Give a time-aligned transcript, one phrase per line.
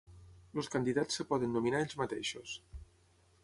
[0.61, 2.59] Els candidats es poden nominar a ells mateixos.